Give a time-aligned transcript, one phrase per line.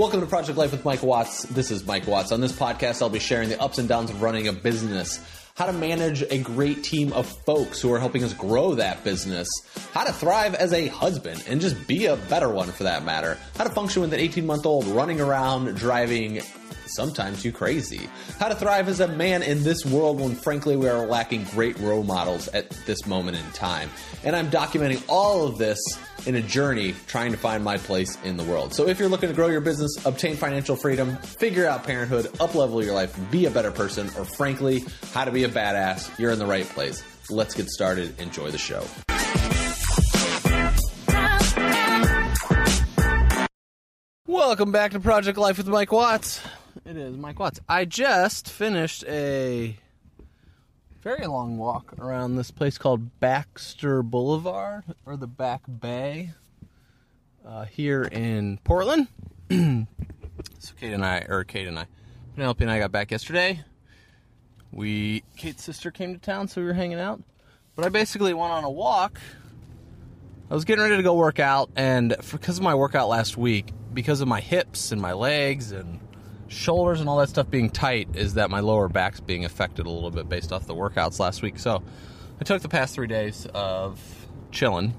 [0.00, 1.42] Welcome to Project Life with Mike Watts.
[1.42, 2.32] This is Mike Watts.
[2.32, 5.20] On this podcast, I'll be sharing the ups and downs of running a business,
[5.56, 9.46] how to manage a great team of folks who are helping us grow that business,
[9.92, 13.36] how to thrive as a husband and just be a better one for that matter,
[13.58, 16.40] how to function with an 18 month old running around driving
[16.86, 18.08] sometimes you crazy.
[18.38, 21.78] How to thrive as a man in this world when frankly we are lacking great
[21.78, 23.90] role models at this moment in time.
[24.24, 25.78] And I'm documenting all of this
[26.26, 28.74] in a journey trying to find my place in the world.
[28.74, 32.84] So if you're looking to grow your business, obtain financial freedom, figure out parenthood, uplevel
[32.84, 36.38] your life, be a better person, or frankly, how to be a badass, you're in
[36.38, 37.02] the right place.
[37.30, 38.18] Let's get started.
[38.20, 38.84] Enjoy the show.
[44.26, 46.40] Welcome back to Project Life with Mike Watts.
[46.84, 47.60] It is Mike Watts.
[47.68, 49.76] I just finished a
[51.02, 56.32] very long walk around this place called Baxter Boulevard or the Back Bay
[57.46, 59.08] uh, here in Portland.
[59.50, 61.86] so Kate and I, or Kate and I,
[62.34, 63.64] Penelope and I got back yesterday.
[64.72, 67.22] We Kate's sister came to town, so we were hanging out.
[67.76, 69.18] But I basically went on a walk.
[70.50, 73.72] I was getting ready to go work out, and because of my workout last week,
[73.94, 75.98] because of my hips and my legs and
[76.50, 79.90] shoulders and all that stuff being tight is that my lower back's being affected a
[79.90, 81.58] little bit based off the workouts last week.
[81.58, 81.82] So
[82.40, 84.00] I took the past three days of
[84.50, 84.94] chilling,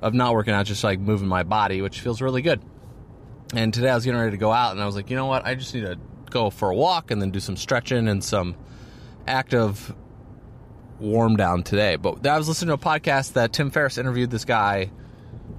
[0.00, 2.62] of not working out, just like moving my body, which feels really good.
[3.54, 5.26] And today I was getting ready to go out, and I was like, you know
[5.26, 5.44] what?
[5.44, 5.98] I just need to
[6.30, 8.54] go for a walk and then do some stretching and some
[9.26, 9.94] active
[11.00, 11.96] warm down today.
[11.96, 14.90] But I was listening to a podcast that Tim Ferriss interviewed this guy,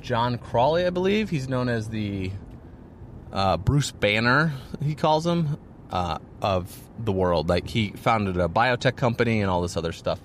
[0.02, 1.30] John Crowley, I believe.
[1.30, 2.32] He's known as the
[3.32, 5.58] uh, Bruce Banner, he calls him,
[5.92, 7.50] uh, of the world.
[7.50, 10.20] Like he founded a biotech company and all this other stuff.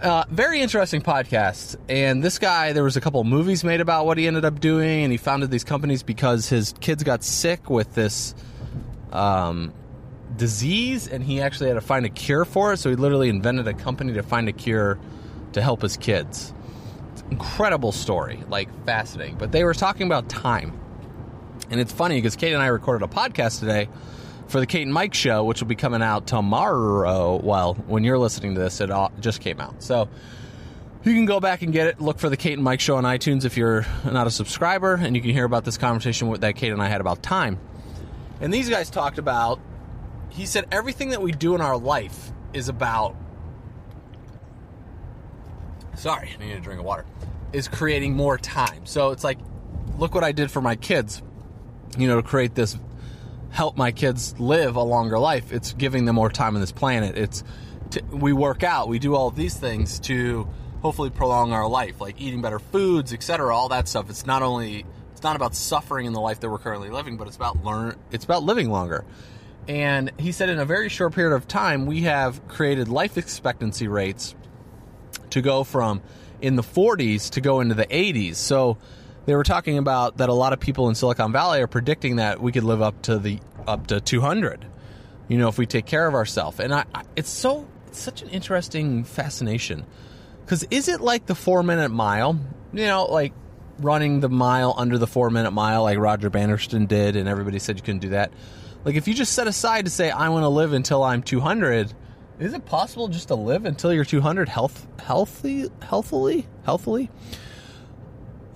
[0.00, 1.76] Uh, very interesting podcast.
[1.88, 5.02] And this guy, there was a couple movies made about what he ended up doing,
[5.02, 8.34] and he founded these companies because his kids got sick with this
[9.10, 9.72] um,
[10.36, 12.76] disease, and he actually had to find a cure for it.
[12.76, 15.00] So he literally invented a company to find a cure
[15.54, 16.54] to help his kids.
[17.32, 19.36] Incredible story, like fascinating.
[19.36, 20.78] But they were talking about time
[21.70, 23.88] and it's funny because Kate and I recorded a podcast today
[24.48, 27.36] for the Kate and Mike show, which will be coming out tomorrow.
[27.36, 28.90] Well, when you're listening to this, it
[29.20, 29.82] just came out.
[29.82, 30.08] So
[31.04, 32.00] you can go back and get it.
[32.00, 35.14] Look for the Kate and Mike show on iTunes if you're not a subscriber, and
[35.14, 37.58] you can hear about this conversation that Kate and I had about time.
[38.40, 39.60] And these guys talked about,
[40.30, 43.16] he said, everything that we do in our life is about.
[45.96, 47.04] Sorry, I need a drink of water.
[47.52, 48.86] Is creating more time.
[48.86, 49.38] So it's like,
[49.98, 51.22] look what I did for my kids
[51.96, 52.76] you know, to create this
[53.50, 55.52] help my kids live a longer life.
[55.52, 57.16] It's giving them more time on this planet.
[57.16, 57.42] It's
[58.10, 60.46] we work out, we do all of these things to
[60.82, 63.54] hopefully prolong our life, like eating better foods, etc.
[63.54, 64.10] All that stuff.
[64.10, 67.26] It's not only it's not about suffering in the life that we're currently living, but
[67.26, 67.96] it's about learn.
[68.12, 69.04] It's about living longer.
[69.66, 73.88] And he said in a very short period of time, we have created life expectancy
[73.88, 74.34] rates
[75.30, 76.00] to go from
[76.40, 78.36] in the 40s to go into the 80s.
[78.36, 78.78] So
[79.28, 82.40] they were talking about that a lot of people in Silicon Valley are predicting that
[82.40, 84.64] we could live up to the up to 200.
[85.28, 86.58] You know, if we take care of ourselves.
[86.60, 89.84] And I, I, it's so it's such an interesting fascination.
[90.46, 92.40] Cuz is it like the 4-minute mile?
[92.72, 93.34] You know, like
[93.78, 97.82] running the mile under the 4-minute mile like Roger Bannister did and everybody said you
[97.82, 98.32] couldn't do that.
[98.86, 101.92] Like if you just set aside to say I want to live until I'm 200,
[102.38, 107.10] is it possible just to live until you're 200 health healthy healthily healthily?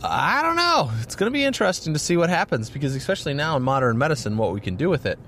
[0.04, 0.90] I don't know.
[1.00, 4.36] It's going to be interesting to see what happens because, especially now in modern medicine,
[4.36, 5.18] what we can do with it.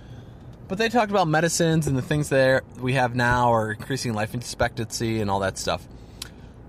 [0.67, 4.35] But they talked about medicines and the things that we have now are increasing life
[4.35, 5.87] expectancy and all that stuff.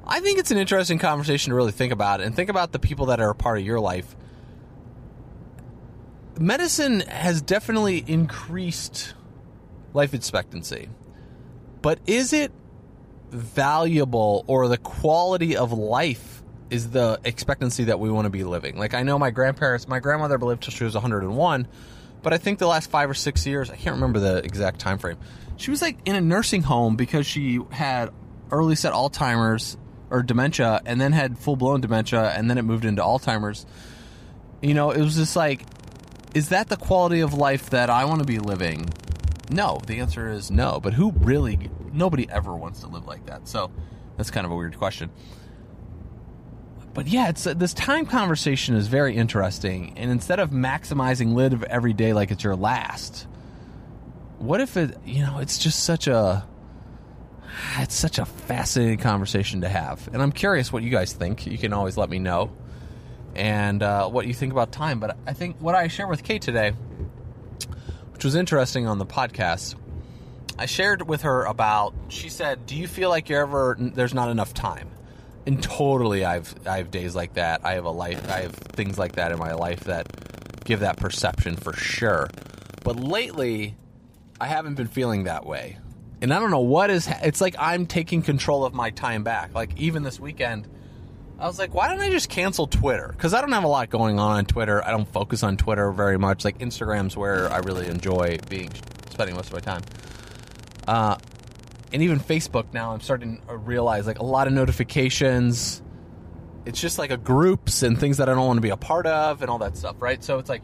[0.06, 3.08] I think it's an interesting conversation to really think about and think about the people
[3.08, 4.16] that are a part of your life.
[6.40, 9.14] Medicine has definitely increased
[9.94, 10.90] life expectancy,
[11.82, 12.52] but is it
[13.32, 16.35] valuable or the quality of life
[16.70, 18.78] is the expectancy that we want to be living.
[18.78, 21.68] Like I know my grandparents, my grandmother lived till she was 101,
[22.22, 24.98] but I think the last five or six years, I can't remember the exact time
[24.98, 25.18] frame.
[25.58, 28.10] She was like in a nursing home because she had
[28.52, 29.78] early set Alzheimer's
[30.10, 33.66] or dementia, and then had full blown dementia, and then it moved into Alzheimer's.
[34.62, 35.66] You know, it was just like,
[36.36, 38.88] is that the quality of life that I want to be living?
[39.50, 40.80] No, the answer is no.
[40.80, 41.70] But who really?
[41.92, 43.48] Nobody ever wants to live like that.
[43.48, 43.72] So
[44.18, 45.10] that's kind of a weird question
[46.96, 49.94] but yeah, it's uh, this time conversation is very interesting.
[49.98, 53.28] And instead of maximizing live every day like it's your last,
[54.40, 54.98] what if it?
[55.06, 56.44] You know, it's just such a
[57.78, 60.10] it's such a fascinating conversation to have.
[60.12, 61.46] And I'm curious what you guys think.
[61.46, 62.52] You can always let me know.
[63.36, 65.00] and uh, what you think about time.
[65.00, 66.72] But I think what I share with Kate today,
[68.14, 69.76] which was interesting on the podcast,
[70.58, 71.94] I shared with her about.
[72.08, 74.90] She said, "Do you feel like you're ever there's not enough time?"
[75.46, 77.62] And totally, I've I have days like that.
[77.64, 78.30] I have a life.
[78.30, 82.30] I have things like that in my life that give that perception for sure.
[82.84, 83.76] But lately,
[84.42, 85.78] I haven't been feeling that way.
[86.22, 87.08] And I don't know what is.
[87.22, 89.54] It's like I'm taking control of my time back.
[89.54, 90.68] Like even this weekend,
[91.38, 93.10] I was like, why don't I just cancel Twitter?
[93.12, 94.84] Because I don't have a lot going on on Twitter.
[94.84, 96.46] I don't focus on Twitter very much.
[96.46, 98.72] Like Instagram's where I really enjoy being
[99.12, 99.82] spending most of my time.
[100.88, 101.18] Uh,
[101.94, 105.82] and even Facebook now, I'm starting to realize like a lot of notifications.
[106.66, 109.06] It's just like a groups and things that I don't want to be a part
[109.06, 110.24] of and all that stuff, right?
[110.24, 110.64] So it's like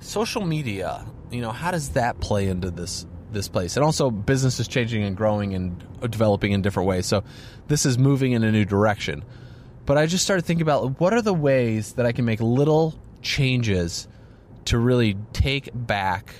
[0.00, 1.06] social media.
[1.30, 3.76] You know, how does that play into this this place?
[3.76, 7.06] And also, business is changing and growing and developing in different ways.
[7.06, 7.24] So
[7.68, 9.24] this is moving in a new direction.
[9.84, 12.98] But I just started thinking about what are the ways that I can make little
[13.22, 14.08] changes
[14.66, 16.34] to really take back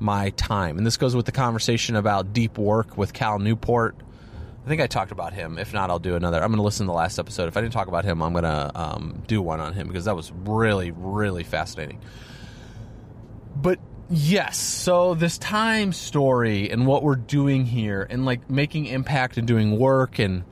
[0.00, 0.78] my time.
[0.78, 3.96] And this goes with the conversation about deep work with Cal Newport.
[4.64, 5.58] I think I talked about him.
[5.58, 6.42] If not, I'll do another.
[6.42, 7.48] I'm going to listen to the last episode.
[7.48, 10.04] If I didn't talk about him, I'm going to um, do one on him because
[10.04, 12.00] that was really, really fascinating.
[13.56, 13.78] But
[14.10, 19.46] yes, so this time story and what we're doing here and like making impact and
[19.46, 20.44] doing work and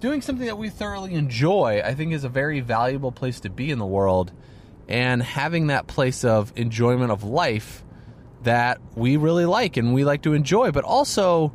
[0.00, 3.70] doing something that we thoroughly enjoy, I think is a very valuable place to be
[3.70, 4.32] in the world.
[4.88, 7.84] And having that place of enjoyment of life
[8.44, 11.52] that we really like and we like to enjoy, but also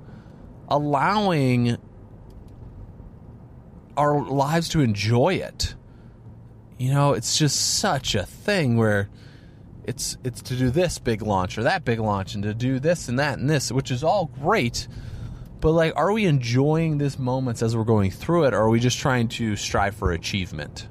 [0.67, 1.77] allowing
[3.95, 5.75] our lives to enjoy it.
[6.77, 9.09] You know, it's just such a thing where
[9.83, 13.07] it's it's to do this big launch or that big launch and to do this
[13.07, 14.87] and that and this, which is all great.
[15.59, 18.79] But like, are we enjoying these moments as we're going through it, or are we
[18.79, 20.87] just trying to strive for achievement?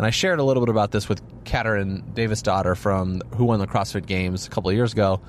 [0.00, 3.66] And I shared a little bit about this with Katrin Davidsdottir from who won the
[3.66, 5.20] CrossFit Games a couple of years ago.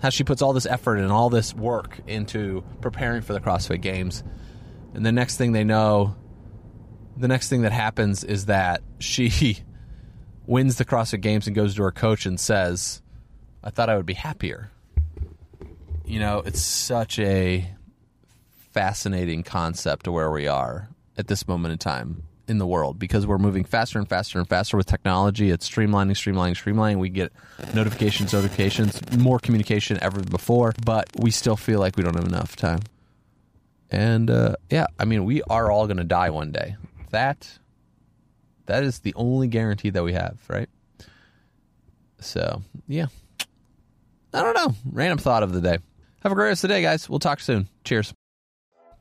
[0.00, 3.82] How she puts all this effort and all this work into preparing for the CrossFit
[3.82, 4.24] Games.
[4.94, 6.16] And the next thing they know,
[7.18, 9.58] the next thing that happens is that she
[10.46, 13.02] wins the CrossFit Games and goes to her coach and says,
[13.62, 14.70] I thought I would be happier.
[16.06, 17.68] You know, it's such a
[18.70, 20.88] fascinating concept to where we are
[21.18, 24.48] at this moment in time in the world because we're moving faster and faster and
[24.48, 25.50] faster with technology.
[25.50, 26.98] It's streamlining, streamlining, streamlining.
[26.98, 27.32] We get
[27.74, 32.54] notifications, notifications, more communication ever before, but we still feel like we don't have enough
[32.54, 32.80] time.
[33.90, 36.76] And uh, yeah, I mean, we are all going to die one day.
[37.10, 37.58] That
[38.66, 40.68] that is the only guarantee that we have, right?
[42.20, 43.06] So yeah,
[44.32, 44.74] I don't know.
[44.90, 45.78] Random thought of the day.
[46.22, 47.08] Have a great rest of the day, guys.
[47.08, 47.68] We'll talk soon.
[47.84, 48.14] Cheers.